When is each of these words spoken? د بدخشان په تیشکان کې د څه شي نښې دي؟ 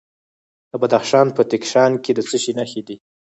د 0.69 0.71
بدخشان 0.81 1.27
په 1.35 1.41
تیشکان 1.51 1.91
کې 2.03 2.11
د 2.15 2.19
څه 2.29 2.37
شي 2.43 2.51
نښې 2.59 2.81
دي؟ 2.87 2.95